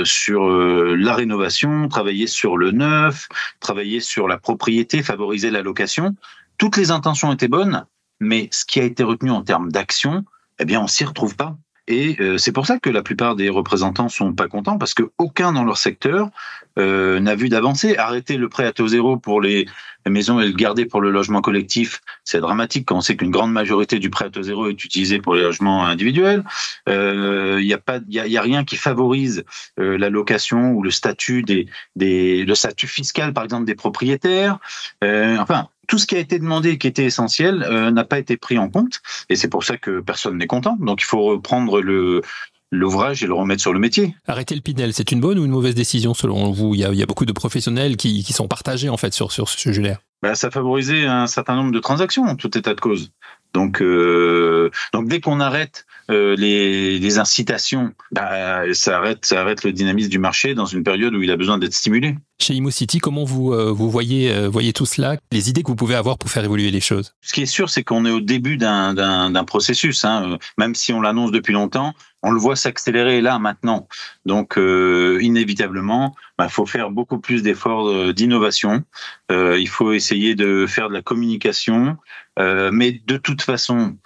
sur 0.04 0.48
la 0.48 1.14
rénovation, 1.14 1.88
travailler 1.88 2.26
sur 2.26 2.56
le 2.56 2.70
neuf, 2.70 3.28
travailler 3.60 4.00
sur 4.00 4.28
la 4.28 4.38
propriété, 4.38 5.02
favoriser 5.02 5.50
la 5.50 5.62
location. 5.62 6.14
Toutes 6.58 6.76
les 6.76 6.90
intentions 6.90 7.32
étaient 7.32 7.48
bonnes, 7.48 7.86
mais 8.20 8.48
ce 8.52 8.64
qui 8.64 8.80
a 8.80 8.84
été 8.84 9.02
retenu 9.02 9.30
en 9.30 9.42
termes 9.42 9.72
d'action, 9.72 10.24
eh 10.58 10.64
bien, 10.64 10.80
on 10.80 10.86
s'y 10.86 11.04
retrouve 11.04 11.36
pas. 11.36 11.56
Et 11.88 12.16
euh, 12.20 12.38
c'est 12.38 12.52
pour 12.52 12.66
ça 12.66 12.78
que 12.78 12.88
la 12.88 13.02
plupart 13.02 13.34
des 13.34 13.48
représentants 13.48 14.08
sont 14.08 14.32
pas 14.32 14.46
contents 14.46 14.78
parce 14.78 14.94
que 14.94 15.10
aucun 15.18 15.52
dans 15.52 15.64
leur 15.64 15.76
secteur 15.76 16.30
euh, 16.78 17.18
n'a 17.18 17.34
vu 17.34 17.48
d'avancée. 17.48 17.96
Arrêter 17.96 18.36
le 18.36 18.48
prêt 18.48 18.64
à 18.64 18.72
taux 18.72 18.86
zéro 18.86 19.16
pour 19.16 19.40
les 19.40 19.66
maisons 20.08 20.40
et 20.40 20.48
le 20.48 20.84
pour 20.86 21.00
le 21.00 21.10
logement 21.10 21.40
collectif, 21.40 22.00
c'est 22.24 22.40
dramatique 22.40 22.86
quand 22.86 22.96
on 22.96 23.00
sait 23.00 23.16
qu'une 23.16 23.30
grande 23.30 23.52
majorité 23.52 23.98
du 23.98 24.08
prêt 24.08 24.26
à 24.26 24.30
taux 24.30 24.42
zéro 24.42 24.68
est 24.68 24.84
utilisé 24.84 25.20
pour 25.20 25.34
les 25.34 25.42
logements 25.42 25.84
individuels. 25.84 26.44
Il 26.86 26.92
euh, 26.92 27.62
n'y 27.62 27.74
a 27.74 27.78
pas, 27.78 27.98
il 28.08 28.14
y 28.14 28.38
a, 28.38 28.42
rien 28.42 28.64
qui 28.64 28.76
favorise 28.76 29.44
euh, 29.78 29.98
la 29.98 30.08
location 30.08 30.72
ou 30.72 30.82
le 30.82 30.90
statut 30.90 31.42
des, 31.42 31.66
des, 31.96 32.44
le 32.44 32.54
statut 32.54 32.86
fiscal 32.86 33.32
par 33.32 33.44
exemple 33.44 33.66
des 33.66 33.74
propriétaires. 33.74 34.58
Euh, 35.04 35.36
enfin, 35.38 35.68
tout 35.90 35.98
ce 35.98 36.06
qui 36.06 36.14
a 36.14 36.20
été 36.20 36.38
demandé, 36.38 36.78
qui 36.78 36.86
était 36.86 37.04
essentiel, 37.04 37.64
euh, 37.64 37.90
n'a 37.90 38.04
pas 38.04 38.20
été 38.20 38.36
pris 38.36 38.58
en 38.58 38.70
compte. 38.70 39.00
Et 39.28 39.34
c'est 39.34 39.48
pour 39.48 39.64
ça 39.64 39.76
que 39.76 39.98
personne 39.98 40.38
n'est 40.38 40.46
content. 40.46 40.76
Donc 40.78 41.02
il 41.02 41.04
faut 41.04 41.22
reprendre 41.24 41.80
le, 41.80 42.22
l'ouvrage 42.70 43.22
et 43.22 43.26
le 43.26 43.34
remettre 43.34 43.60
sur 43.60 43.72
le 43.72 43.78
métier. 43.78 44.14
Arrêter 44.26 44.54
le 44.54 44.60
Pinel, 44.60 44.92
c'est 44.92 45.12
une 45.12 45.20
bonne 45.20 45.38
ou 45.38 45.44
une 45.44 45.50
mauvaise 45.50 45.74
décision 45.74 46.14
selon 46.14 46.50
vous? 46.50 46.74
Il 46.74 46.80
y, 46.80 46.84
a, 46.84 46.92
il 46.92 46.98
y 46.98 47.02
a, 47.02 47.06
beaucoup 47.06 47.26
de 47.26 47.32
professionnels 47.32 47.96
qui, 47.96 48.22
qui, 48.22 48.32
sont 48.32 48.48
partagés 48.48 48.88
en 48.88 48.96
fait 48.96 49.12
sur, 49.12 49.32
sur 49.32 49.48
ce 49.48 49.58
sujet-là. 49.58 49.98
Ben, 50.22 50.34
ça 50.34 50.50
favorisait 50.50 51.06
un 51.06 51.26
certain 51.26 51.56
nombre 51.56 51.72
de 51.72 51.78
transactions 51.80 52.24
en 52.24 52.36
tout 52.36 52.56
état 52.56 52.74
de 52.74 52.80
cause. 52.80 53.10
Donc, 53.52 53.82
euh, 53.82 54.70
donc 54.92 55.08
dès 55.08 55.20
qu'on 55.20 55.40
arrête 55.40 55.86
euh, 56.10 56.34
les, 56.36 56.98
les, 56.98 57.18
incitations, 57.18 57.92
bah, 58.12 58.62
ça 58.72 58.98
arrête, 58.98 59.24
ça 59.24 59.40
arrête 59.40 59.64
le 59.64 59.72
dynamisme 59.72 60.10
du 60.10 60.18
marché 60.18 60.54
dans 60.54 60.66
une 60.66 60.82
période 60.82 61.14
où 61.14 61.22
il 61.22 61.30
a 61.30 61.36
besoin 61.36 61.58
d'être 61.58 61.74
stimulé. 61.74 62.16
Chez 62.40 62.54
ImoCity, 62.54 63.00
comment 63.00 63.24
vous, 63.24 63.52
euh, 63.52 63.70
vous 63.70 63.90
voyez, 63.90 64.32
euh, 64.32 64.48
voyez 64.48 64.72
tout 64.72 64.86
cela, 64.86 65.18
les 65.30 65.50
idées 65.50 65.62
que 65.62 65.68
vous 65.68 65.76
pouvez 65.76 65.94
avoir 65.94 66.16
pour 66.16 66.30
faire 66.30 66.42
évoluer 66.42 66.70
les 66.70 66.80
choses? 66.80 67.12
Ce 67.20 67.34
qui 67.34 67.42
est 67.42 67.46
sûr, 67.46 67.68
c'est 67.68 67.84
qu'on 67.84 68.06
est 68.06 68.10
au 68.10 68.20
début 68.20 68.56
d'un 68.56 69.44
processus. 69.46 70.06
Hein. 70.06 70.38
Même 70.56 70.74
si 70.74 70.94
on 70.94 71.02
l'annonce 71.02 71.32
depuis 71.32 71.52
longtemps, 71.52 71.92
on 72.22 72.30
le 72.30 72.40
voit 72.40 72.56
s'accélérer 72.56 73.20
là 73.20 73.38
maintenant. 73.38 73.88
Donc, 74.24 74.56
euh, 74.56 75.18
inévitablement, 75.20 76.14
il 76.16 76.32
bah, 76.38 76.48
faut 76.48 76.64
faire 76.64 76.90
beaucoup 76.90 77.18
plus 77.18 77.42
d'efforts 77.42 78.14
d'innovation. 78.14 78.84
il 79.30 79.68
faut 79.68 79.92
essayer 79.92 80.34
de 80.34 80.64
faire 80.66 80.88
de 80.88 80.94
la 80.94 81.02
communication. 81.02 81.98
mais 82.38 83.02
de 83.06 83.18
toute 83.18 83.42
façon, 83.42 83.98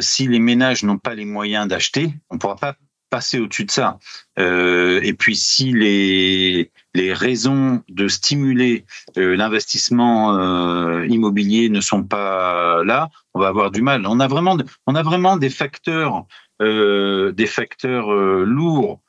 si 0.00 0.28
les 0.28 0.38
ménages 0.38 0.84
n'ont 0.84 0.98
pas 0.98 1.14
les 1.14 1.24
moyens 1.24 1.39
d'acheter, 1.66 2.14
on 2.30 2.34
ne 2.34 2.38
pourra 2.38 2.56
pas 2.56 2.76
passer 3.10 3.40
au-dessus 3.40 3.64
de 3.64 3.70
ça. 3.70 3.98
Euh, 4.38 5.00
et 5.02 5.12
puis 5.12 5.36
si 5.36 5.72
les 5.72 6.70
les 6.94 7.12
raisons 7.12 7.82
de 7.88 8.08
stimuler 8.08 8.84
euh, 9.18 9.36
l'investissement 9.36 10.36
euh, 10.36 11.06
immobilier 11.06 11.68
ne 11.68 11.80
sont 11.80 12.04
pas 12.04 12.82
là, 12.84 13.10
on 13.34 13.40
va 13.40 13.48
avoir 13.48 13.70
du 13.70 13.82
mal. 13.82 14.06
On 14.06 14.20
a 14.20 14.28
vraiment 14.28 14.56
on 14.86 14.94
a 14.94 15.02
vraiment 15.02 15.36
des 15.36 15.50
facteurs 15.50 16.24
des 16.60 17.46
facteurs 17.46 18.12
lourds 18.44 19.00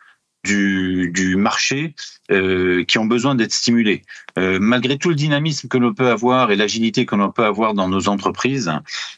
du, 0.45 1.11
du 1.13 1.35
marché 1.35 1.95
qui 2.29 2.97
ont 2.97 3.05
besoin 3.05 3.35
d'être 3.35 3.51
stimulés. 3.51 4.03
malgré 4.38 4.97
tout 4.97 5.09
le 5.09 5.15
dynamisme 5.15 5.67
que 5.67 5.77
l'on 5.77 5.93
peut 5.93 6.07
avoir 6.07 6.51
et 6.51 6.55
l'agilité 6.55 7.05
que 7.05 7.13
l'on 7.17 7.29
peut 7.29 7.43
avoir 7.43 7.73
dans 7.73 7.89
nos 7.89 8.07
entreprises, 8.07 8.71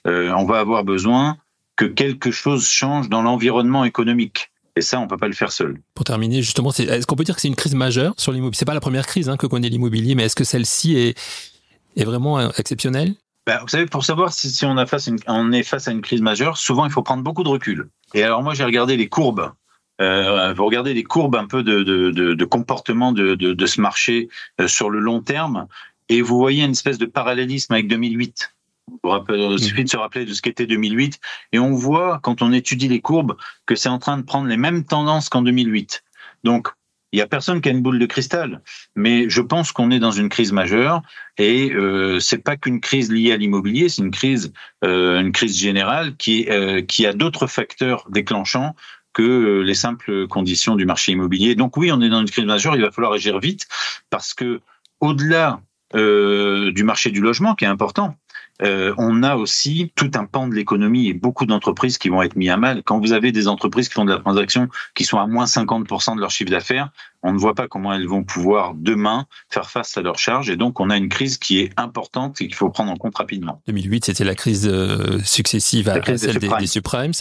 on 0.05 0.45
va 0.45 0.59
avoir 0.59 0.83
besoin 0.83 1.37
que 1.75 1.85
quelque 1.85 2.31
chose 2.31 2.67
change 2.67 3.09
dans 3.09 3.21
l'environnement 3.21 3.83
économique. 3.85 4.51
Et 4.75 4.81
ça, 4.81 4.99
on 4.99 5.07
peut 5.07 5.17
pas 5.17 5.27
le 5.27 5.33
faire 5.33 5.51
seul. 5.51 5.79
Pour 5.93 6.03
terminer, 6.03 6.41
justement, 6.41 6.71
est-ce 6.71 7.05
qu'on 7.05 7.15
peut 7.15 7.23
dire 7.23 7.35
que 7.35 7.41
c'est 7.41 7.47
une 7.47 7.55
crise 7.55 7.75
majeure 7.75 8.13
sur 8.17 8.31
l'immobilier? 8.31 8.57
C'est 8.57 8.65
pas 8.65 8.73
la 8.73 8.79
première 8.79 9.05
crise 9.05 9.29
hein, 9.29 9.37
que 9.37 9.45
connaît 9.45 9.69
l'immobilier, 9.69 10.15
mais 10.15 10.23
est-ce 10.23 10.35
que 10.35 10.43
celle-ci 10.43 10.97
est, 10.97 11.19
est 11.95 12.03
vraiment 12.03 12.39
euh, 12.39 12.49
exceptionnelle? 12.57 13.13
Ben, 13.45 13.59
vous 13.61 13.67
savez, 13.67 13.85
pour 13.85 14.05
savoir 14.05 14.33
si, 14.33 14.49
si 14.49 14.65
on, 14.65 14.77
a 14.77 14.85
face 14.85 15.07
une, 15.07 15.19
on 15.27 15.51
est 15.51 15.63
face 15.63 15.87
à 15.87 15.91
une 15.91 16.01
crise 16.01 16.21
majeure, 16.21 16.57
souvent 16.57 16.85
il 16.85 16.91
faut 16.91 17.03
prendre 17.03 17.23
beaucoup 17.23 17.43
de 17.43 17.49
recul. 17.49 17.89
Et 18.13 18.23
alors 18.23 18.41
moi, 18.41 18.53
j'ai 18.53 18.63
regardé 18.63 18.97
les 18.97 19.09
courbes. 19.09 19.51
Euh, 20.01 20.53
vous 20.53 20.65
regardez 20.65 20.93
les 20.93 21.03
courbes 21.03 21.35
un 21.35 21.45
peu 21.45 21.61
de, 21.61 21.83
de, 21.83 22.09
de, 22.09 22.33
de 22.33 22.45
comportement 22.45 23.11
de, 23.11 23.35
de, 23.35 23.65
ce 23.65 23.79
marché 23.79 24.29
euh, 24.59 24.67
sur 24.67 24.89
le 24.89 24.99
long 24.99 25.21
terme, 25.21 25.67
et 26.09 26.21
vous 26.21 26.37
voyez 26.37 26.63
une 26.63 26.71
espèce 26.71 26.97
de 26.97 27.05
parallélisme 27.05 27.73
avec 27.73 27.87
2008. 27.87 28.52
Il 29.03 29.59
suffit 29.59 29.83
de 29.83 29.89
se 29.89 29.97
rappeler 29.97 30.25
de 30.25 30.33
ce 30.33 30.41
qu'était 30.41 30.65
2008. 30.65 31.19
Et 31.51 31.59
on 31.59 31.71
voit, 31.71 32.19
quand 32.23 32.41
on 32.41 32.51
étudie 32.53 32.87
les 32.87 33.01
courbes, 33.01 33.35
que 33.65 33.75
c'est 33.75 33.89
en 33.89 33.99
train 33.99 34.17
de 34.17 34.23
prendre 34.23 34.47
les 34.47 34.57
mêmes 34.57 34.83
tendances 34.83 35.29
qu'en 35.29 35.41
2008. 35.41 36.03
Donc, 36.43 36.69
il 37.11 37.19
y 37.19 37.21
a 37.21 37.27
personne 37.27 37.61
qui 37.61 37.69
a 37.69 37.71
une 37.71 37.83
boule 37.83 37.99
de 37.99 38.05
cristal, 38.07 38.61
mais 38.95 39.29
je 39.29 39.39
pense 39.39 39.71
qu'on 39.71 39.91
est 39.91 39.99
dans 39.99 40.11
une 40.11 40.29
crise 40.29 40.51
majeure 40.51 41.03
et 41.37 41.71
euh, 41.71 42.19
c'est 42.19 42.39
pas 42.39 42.57
qu'une 42.57 42.81
crise 42.81 43.11
liée 43.11 43.31
à 43.31 43.37
l'immobilier, 43.37 43.87
c'est 43.87 44.01
une 44.01 44.09
crise, 44.09 44.51
euh, 44.83 45.21
une 45.21 45.31
crise 45.31 45.55
générale 45.55 46.15
qui 46.17 46.49
euh, 46.49 46.81
qui 46.81 47.05
a 47.05 47.13
d'autres 47.13 47.45
facteurs 47.45 48.07
déclenchants 48.09 48.75
que 49.13 49.21
euh, 49.21 49.61
les 49.61 49.75
simples 49.75 50.27
conditions 50.27 50.75
du 50.75 50.87
marché 50.87 51.11
immobilier. 51.11 51.53
Donc 51.53 51.77
oui, 51.77 51.91
on 51.91 52.01
est 52.01 52.09
dans 52.09 52.21
une 52.21 52.29
crise 52.29 52.45
majeure. 52.45 52.75
Il 52.75 52.81
va 52.81 52.89
falloir 52.89 53.13
agir 53.13 53.39
vite 53.39 53.67
parce 54.09 54.33
que 54.33 54.61
au-delà 54.99 55.61
euh, 55.95 56.71
du 56.71 56.83
marché 56.83 57.11
du 57.11 57.21
logement 57.21 57.53
qui 57.53 57.65
est 57.65 57.67
important, 57.67 58.15
euh, 58.61 58.93
on 58.97 59.23
a 59.23 59.35
aussi 59.35 59.91
tout 59.95 60.11
un 60.13 60.25
pan 60.25 60.47
de 60.47 60.53
l'économie 60.53 61.07
et 61.07 61.13
beaucoup 61.13 61.45
d'entreprises 61.45 61.97
qui 61.97 62.09
vont 62.09 62.21
être 62.21 62.35
mis 62.35 62.49
à 62.49 62.57
mal. 62.57 62.83
Quand 62.83 62.99
vous 62.99 63.11
avez 63.11 63.31
des 63.31 63.47
entreprises 63.47 63.89
qui 63.89 63.95
font 63.95 64.05
de 64.05 64.13
la 64.13 64.19
transaction 64.19 64.69
qui 64.93 65.05
sont 65.05 65.17
à 65.17 65.27
moins 65.27 65.45
50% 65.45 66.15
de 66.15 66.21
leur 66.21 66.29
chiffre 66.29 66.51
d'affaires, 66.51 66.89
on 67.23 67.31
ne 67.31 67.37
voit 67.37 67.55
pas 67.55 67.67
comment 67.67 67.93
elles 67.93 68.05
vont 68.05 68.23
pouvoir 68.23 68.73
demain 68.75 69.25
faire 69.49 69.69
face 69.69 69.97
à 69.97 70.01
leurs 70.01 70.19
charges. 70.19 70.49
Et 70.49 70.57
donc, 70.57 70.79
on 70.81 70.89
a 70.89 70.97
une 70.97 71.07
crise 71.07 71.37
qui 71.37 71.59
est 71.59 71.71
importante 71.77 72.41
et 72.41 72.47
qu'il 72.47 72.55
faut 72.55 72.69
prendre 72.69 72.91
en 72.91 72.97
compte 72.97 73.17
rapidement. 73.17 73.61
2008, 73.67 74.05
c'était 74.05 74.25
la 74.25 74.35
crise 74.35 74.67
euh, 74.69 75.19
successive 75.23 75.87
à, 75.87 76.03
celle 76.17 76.37
des, 76.37 76.67
subprimes. 76.67 77.13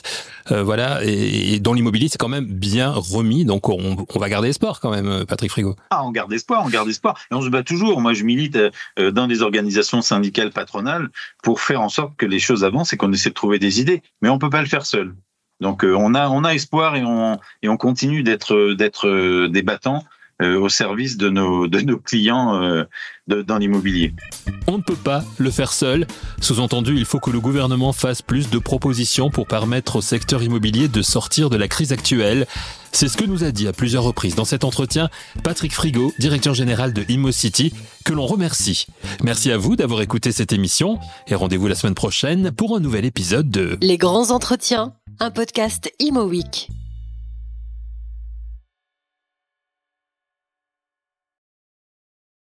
Euh, 0.50 0.64
voilà. 0.64 1.04
Et, 1.04 1.60
dans 1.60 1.72
l'immobilier, 1.72 2.08
c'est 2.08 2.18
quand 2.18 2.28
même 2.28 2.46
bien 2.46 2.90
remis. 2.90 3.44
Donc, 3.44 3.68
on, 3.68 3.96
va 4.16 4.28
garder 4.28 4.48
espoir 4.48 4.80
quand 4.80 4.90
même, 4.90 5.24
Patrick 5.26 5.52
Frigo. 5.52 5.76
Ah, 5.90 6.04
on 6.04 6.10
garde 6.10 6.32
espoir, 6.32 6.64
on 6.66 6.68
garde 6.68 6.88
espoir. 6.88 7.16
Et 7.30 7.34
on 7.34 7.42
se 7.42 7.48
bat 7.48 7.62
toujours. 7.62 8.00
Moi, 8.00 8.12
je 8.12 8.24
milite 8.24 8.58
dans 8.98 9.28
des 9.28 9.42
organisations 9.42 10.02
syndicales 10.02 10.50
patronales 10.50 11.10
pour 11.42 11.60
faire 11.60 11.80
en 11.80 11.88
sorte 11.88 12.16
que 12.16 12.26
les 12.26 12.38
choses 12.38 12.64
avancent 12.64 12.92
et 12.92 12.96
qu'on 12.96 13.12
essaie 13.12 13.30
de 13.30 13.34
trouver 13.34 13.58
des 13.58 13.80
idées. 13.80 14.02
Mais 14.20 14.28
on 14.28 14.38
peut 14.38 14.50
pas 14.50 14.60
le 14.60 14.68
faire 14.68 14.86
seul. 14.86 15.14
Donc 15.60 15.84
euh, 15.84 15.94
on 15.94 16.14
a 16.14 16.28
on 16.28 16.44
a 16.44 16.54
espoir 16.54 16.96
et 16.96 17.04
on 17.04 17.38
et 17.62 17.68
on 17.68 17.76
continue 17.76 18.22
d'être 18.22 18.74
d'être 18.74 19.08
euh, 19.08 19.48
des 19.48 19.62
battants 19.62 20.04
au 20.42 20.68
service 20.68 21.16
de 21.16 21.28
nos 21.28 21.68
de 21.68 21.80
nos 21.80 21.98
clients 21.98 22.84
dans 23.28 23.58
l'immobilier. 23.58 24.14
On 24.66 24.78
ne 24.78 24.82
peut 24.82 24.96
pas 24.96 25.24
le 25.38 25.50
faire 25.50 25.72
seul. 25.72 26.06
Sous-entendu, 26.40 26.96
il 26.96 27.04
faut 27.04 27.20
que 27.20 27.30
le 27.30 27.40
gouvernement 27.40 27.92
fasse 27.92 28.22
plus 28.22 28.50
de 28.50 28.58
propositions 28.58 29.30
pour 29.30 29.46
permettre 29.46 29.96
au 29.96 30.00
secteur 30.00 30.42
immobilier 30.42 30.88
de 30.88 31.02
sortir 31.02 31.50
de 31.50 31.56
la 31.56 31.68
crise 31.68 31.92
actuelle. 31.92 32.46
C'est 32.92 33.08
ce 33.08 33.16
que 33.16 33.24
nous 33.24 33.42
a 33.42 33.52
dit 33.52 33.66
à 33.68 33.72
plusieurs 33.72 34.04
reprises 34.04 34.34
dans 34.34 34.44
cet 34.44 34.64
entretien 34.64 35.08
Patrick 35.42 35.72
Frigo, 35.72 36.12
directeur 36.18 36.54
général 36.54 36.92
de 36.92 37.04
ImmoCity, 37.08 37.72
que 38.04 38.12
l'on 38.12 38.26
remercie. 38.26 38.86
Merci 39.22 39.50
à 39.50 39.56
vous 39.56 39.76
d'avoir 39.76 40.02
écouté 40.02 40.30
cette 40.30 40.52
émission 40.52 40.98
et 41.26 41.34
rendez-vous 41.34 41.68
la 41.68 41.74
semaine 41.74 41.94
prochaine 41.94 42.50
pour 42.50 42.76
un 42.76 42.80
nouvel 42.80 43.04
épisode 43.04 43.50
de 43.50 43.78
Les 43.80 43.98
grands 43.98 44.30
entretiens, 44.30 44.92
un 45.20 45.30
podcast 45.30 45.90
Imo 46.00 46.24
Week. 46.24 46.68